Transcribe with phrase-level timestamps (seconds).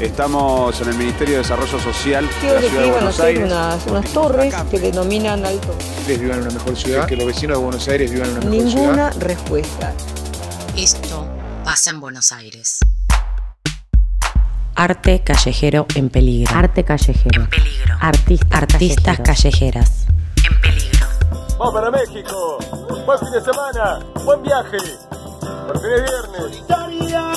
[0.00, 3.44] Estamos en el Ministerio de Desarrollo Social de la que Ciudad de Buenos Aires.
[3.44, 5.74] unas, unas torres que denominan alto.
[6.06, 8.70] vivan en una mejor ciudad, que los vecinos de Buenos Aires vivan en una mejor
[8.70, 8.84] ciudad.
[8.84, 9.92] Ninguna respuesta.
[10.76, 11.26] Esto
[11.64, 12.78] pasa en Buenos Aires.
[14.76, 16.54] Arte callejero en peligro.
[16.54, 17.42] Arte callejero.
[17.42, 17.96] En peligro.
[18.00, 20.06] Artistas, artistas callejeras.
[20.48, 21.08] En peligro.
[21.58, 22.58] Vamos para México.
[23.04, 23.98] Buen fin de semana.
[24.24, 24.76] Buen viaje.
[25.66, 27.27] Por fin es viernes.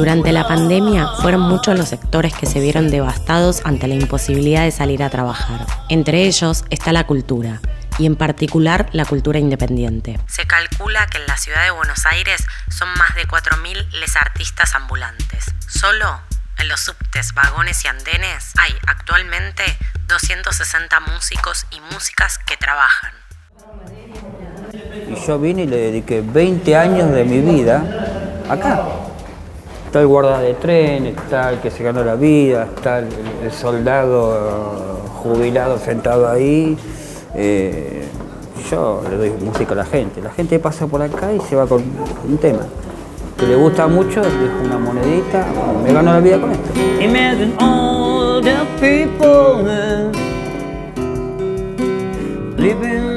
[0.00, 4.70] Durante la pandemia fueron muchos los sectores que se vieron devastados ante la imposibilidad de
[4.70, 5.66] salir a trabajar.
[5.90, 7.60] Entre ellos está la cultura,
[7.98, 10.18] y en particular la cultura independiente.
[10.26, 14.74] Se calcula que en la ciudad de Buenos Aires son más de 4.000 les artistas
[14.74, 15.52] ambulantes.
[15.68, 16.22] Solo
[16.56, 19.64] en los subtes, vagones y andenes hay actualmente
[20.08, 23.12] 260 músicos y músicas que trabajan.
[25.10, 27.84] Y yo vine y le dediqué 20 años de mi vida
[28.48, 28.99] acá.
[29.90, 33.08] Está el guarda de tren, está el que se ganó la vida, está el,
[33.50, 36.78] soldado jubilado sentado ahí.
[37.34, 38.04] Eh,
[38.70, 40.22] yo le doy música a la gente.
[40.22, 42.60] La gente pasa por acá y se va con un tema.
[43.36, 45.44] Que le gusta mucho, dejo una monedita,
[45.82, 46.70] me gano la vida con esto.
[47.00, 49.64] Imagine all the people
[52.56, 53.09] living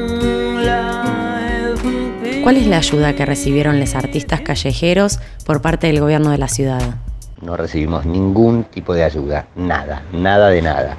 [2.43, 6.49] ¿Cuál es la ayuda que recibieron los artistas callejeros por parte del gobierno de la
[6.49, 6.95] ciudad?
[7.41, 10.97] No recibimos ningún tipo de ayuda, nada, nada de nada.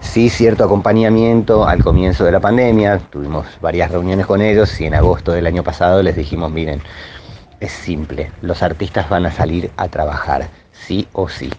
[0.00, 4.94] Sí cierto acompañamiento al comienzo de la pandemia, tuvimos varias reuniones con ellos y en
[4.94, 6.80] agosto del año pasado les dijimos, miren,
[7.58, 11.50] es simple, los artistas van a salir a trabajar, sí o sí,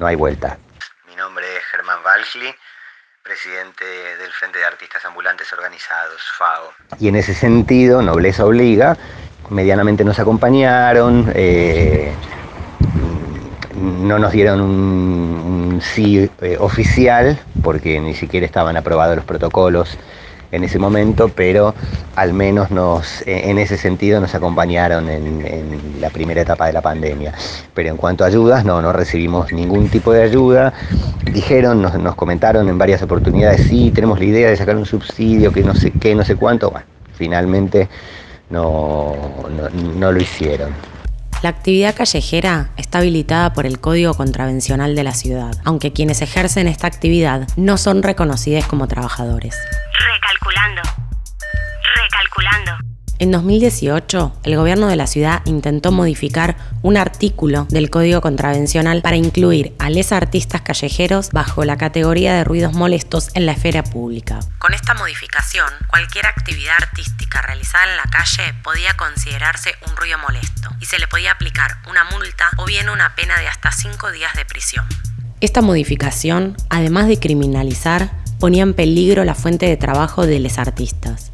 [0.00, 0.58] no hay vuelta.
[1.08, 2.52] Mi nombre es Germán Valgli,
[3.28, 6.72] presidente del Frente de Artistas Ambulantes Organizados, FAO.
[6.98, 8.96] Y en ese sentido, Nobleza Obliga,
[9.50, 12.10] medianamente nos acompañaron, eh,
[13.76, 19.98] no nos dieron un, sí eh, oficial, porque ni siquiera estaban aprobados los protocolos
[20.52, 21.74] en ese momento, pero
[22.16, 26.80] al menos nos, eh, en ese sentido nos acompañaron en, la primera etapa de la
[26.80, 27.34] pandemia.
[27.74, 30.72] Pero en cuanto a ayudas, no, no recibimos ningún tipo de ayuda.
[31.32, 35.62] Dijeron, nos, comentaron en varias oportunidades, sí, tenemos la idea de sacar un subsidio, que
[35.62, 36.70] no sé qué, no sé cuánto.
[36.70, 37.88] Bueno, finalmente
[38.50, 39.14] no,
[39.96, 40.70] no lo hicieron.
[41.40, 46.66] La actividad callejera está habilitada por el Código Contravencional de la ciudad, aunque quienes ejercen
[46.66, 49.54] esta actividad no son reconocidos como trabajadores.
[53.20, 59.16] En 2018, el gobierno de la ciudad intentó modificar un artículo del Código Contravencional para
[59.16, 64.38] incluir a les artistas callejeros bajo la categoría de ruidos molestos en la esfera pública.
[64.58, 70.70] Con esta modificación, cualquier actividad artística realizada en la calle podía considerarse un ruido molesto
[70.80, 74.32] y se le podía aplicar una multa o bien una pena de hasta cinco días
[74.36, 74.86] de prisión.
[75.40, 81.32] Esta modificación, además de criminalizar, ponía en peligro la fuente de trabajo de los artistas.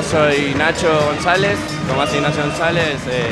[0.00, 3.28] Yo soy Nacho González, Tomás Ignacio González, eh,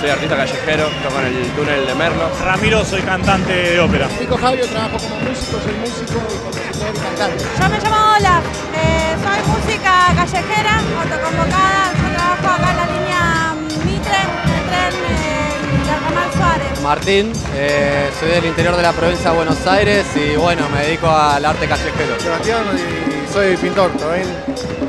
[0.00, 2.28] soy artista callejero, toco en el túnel de Merlo.
[2.44, 4.08] Ramiro, soy cantante de ópera.
[4.18, 7.44] Pico Javio, trabajo como músico, soy músico y compositor y cantante.
[7.60, 8.42] Yo me llamo Ola,
[8.74, 16.36] eh, soy música callejera, autoconvocada, yo trabajo acá en la línea Mitre, el tren eh,
[16.36, 16.80] Suárez.
[16.82, 21.08] Martín, eh, soy del interior de la provincia de Buenos Aires y bueno, me dedico
[21.08, 22.18] al arte callejero.
[22.18, 23.07] Sebastián y
[23.38, 24.26] soy pintor, también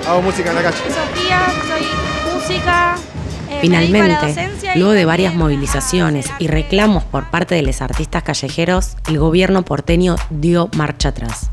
[0.08, 0.78] hago música en la calle.
[0.78, 2.96] Sofía, soy música.
[3.48, 9.19] Eh, Finalmente, luego de varias movilizaciones y reclamos por parte de los artistas callejeros, el
[9.19, 11.51] gobierno porteño dio marcha atrás.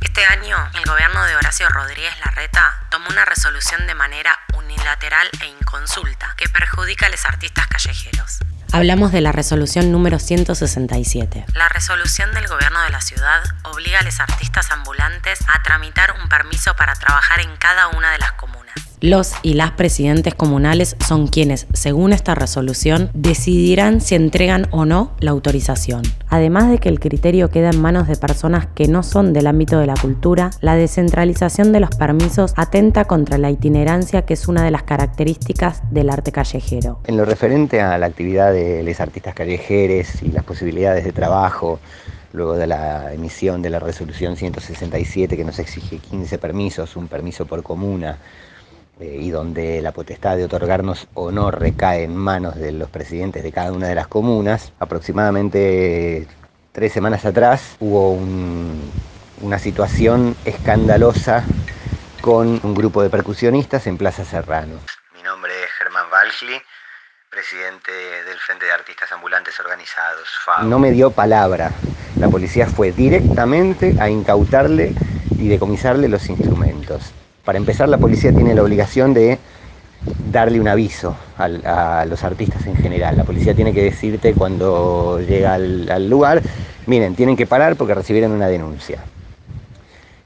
[0.00, 5.46] Este año, el gobierno de Horacio Rodríguez Larreta tomó una resolución de manera unilateral e
[5.46, 8.38] inconsulta que perjudica a los artistas callejeros.
[8.70, 11.46] Hablamos de la resolución número 167.
[11.54, 16.28] La resolución del gobierno de la ciudad obliga a los artistas ambulantes a tramitar un
[16.28, 18.57] permiso para trabajar en cada una de las comunas.
[19.00, 25.12] Los y las presidentes comunales son quienes, según esta resolución, decidirán si entregan o no
[25.20, 26.02] la autorización.
[26.28, 29.78] Además de que el criterio queda en manos de personas que no son del ámbito
[29.78, 34.64] de la cultura, la descentralización de los permisos atenta contra la itinerancia que es una
[34.64, 36.98] de las características del arte callejero.
[37.06, 41.78] En lo referente a la actividad de los artistas callejeros y las posibilidades de trabajo,
[42.32, 47.46] luego de la emisión de la resolución 167 que nos exige 15 permisos, un permiso
[47.46, 48.18] por comuna,
[49.00, 53.42] eh, y donde la potestad de otorgarnos o no recae en manos de los presidentes
[53.42, 56.26] de cada una de las comunas, aproximadamente
[56.72, 58.12] tres semanas atrás hubo
[59.40, 61.44] una situación escandalosa
[62.20, 64.80] con un grupo de percusionistas en Plaza Serrano.
[65.14, 66.60] Mi nombre es Germán Valgli,
[67.30, 70.28] presidente del Frente de Artistas Ambulantes Organizados.
[70.62, 71.70] No me dio palabra.
[72.16, 74.92] La policía fue directamente a incautarle
[75.38, 77.12] y decomisarle los instrumentos.
[77.48, 79.38] Para empezar, la policía tiene la obligación de
[80.30, 83.16] darle un aviso a, los artistas en general.
[83.16, 86.42] La policía tiene que decirte cuando llega al, lugar,
[86.84, 89.02] miren, tienen que parar porque recibieron una denuncia.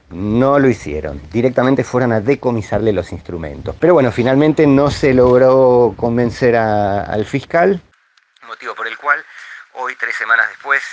[0.09, 3.73] No lo hicieron, directamente fueron a decomisarle los instrumentos.
[3.79, 7.81] Pero bueno, finalmente no se logró convencer al fiscal,
[8.45, 9.23] motivo por el cual
[9.75, 10.83] hoy, tres semanas después,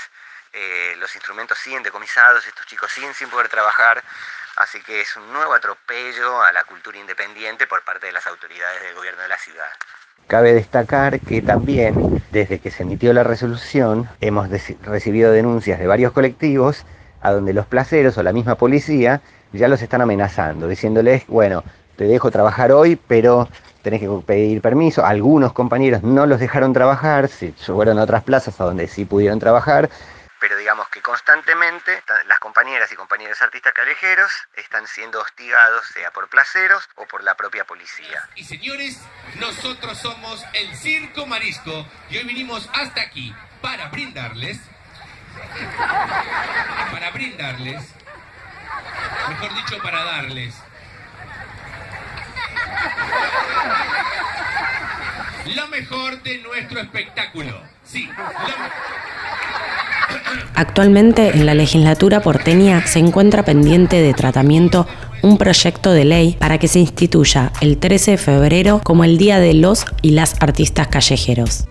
[0.52, 4.00] eh, los instrumentos siguen decomisados, estos chicos siguen sin poder trabajar,
[4.56, 8.82] Así que es un nuevo atropello a la cultura independiente por parte de las autoridades
[8.82, 9.69] del gobierno de la ciudad.
[10.26, 14.49] Cabe destacar que también, desde que se emitió la resolución, hemos
[14.82, 16.85] recibido denuncias de varios colectivos
[17.20, 21.64] a donde los placeros o la misma policía ya los están amenazando, diciéndoles, bueno,
[21.97, 23.49] te dejo trabajar hoy, pero
[23.82, 25.05] tenés que pedir permiso.
[25.05, 29.38] Algunos compañeros no los dejaron trabajar, se fueron a otras plazas a donde sí pudieron
[29.38, 29.91] trabajar,
[30.40, 36.28] pero digamos que constantemente las compañeras y compañeros artistas callejeros están siendo hostigados, sea por
[36.28, 38.28] placeros o por la propia policía.
[38.34, 38.98] Y señores,
[39.37, 44.58] nosotros somos el Circo Marisco y hoy vinimos hasta aquí para brindarles,
[46.90, 47.84] para brindarles,
[49.28, 50.54] mejor dicho, para darles.
[55.54, 57.62] Lo mejor de nuestro espectáculo.
[57.84, 58.08] Sí,
[60.54, 64.86] Actualmente en la legislatura porteña se encuentra pendiente de tratamiento
[65.22, 69.38] un proyecto de ley para que se instituya el 13 de febrero como el Día
[69.38, 71.66] de los y las Artistas Callejeros.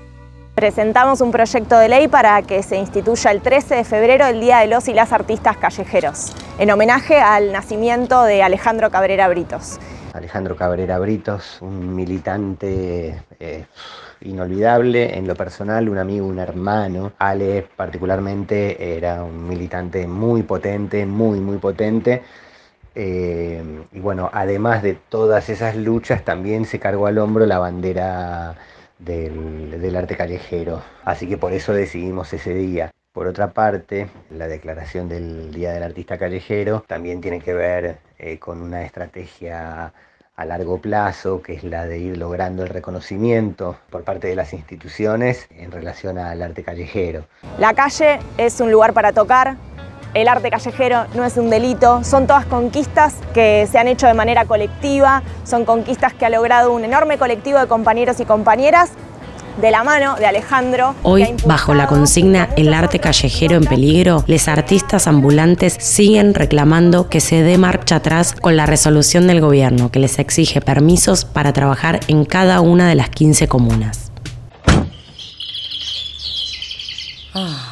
[0.56, 4.60] Presentamos un proyecto de ley para que se instituya el 13 de febrero el Día
[4.60, 9.80] de los y las Artistas Callejeros, en homenaje al nacimiento de Alejandro Cabrera Britos.
[10.14, 13.66] Alejandro Cabrera Britos, un militante eh,
[14.22, 17.14] inolvidable, en lo personal un amigo, un hermano.
[17.20, 22.24] Ale particularmente era un militante muy potente, muy, muy potente.
[22.96, 28.56] Eh, y bueno, además de todas esas luchas, también se cargó al hombro la bandera
[28.98, 30.82] del, del arte callejero.
[31.06, 32.92] Así que por eso decidimos ese día.
[33.12, 38.38] Por otra parte, la declaración del Día del Artista Callejero también tiene que ver eh,
[38.38, 39.94] con una estrategia
[40.36, 44.54] a largo plazo, que es la de ir logrando el reconocimiento por parte de las
[44.54, 47.26] instituciones en relación al arte callejero.
[47.58, 49.58] La calle es un lugar para tocar,
[50.14, 54.16] el arte callejero no es un delito, son todas conquistas que se han hecho de
[54.16, 58.92] manera colectiva, son conquistas que ha logrado un enorme colectivo de compañeros y compañeras
[59.62, 60.96] de la mano de Alejandro.
[61.04, 67.20] Hoy, bajo la consigna El arte callejero en peligro, los artistas ambulantes siguen reclamando que
[67.20, 72.00] se dé marcha atrás con la resolución del gobierno que les exige permisos para trabajar
[72.08, 74.12] en cada una de las 15 comunas.
[77.34, 77.69] Ah.